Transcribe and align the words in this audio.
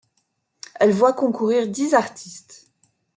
Elle 0.79 0.93
voit 0.93 1.13
concourir 1.13 1.67
dix 1.67 1.93
artistes. 1.93 2.71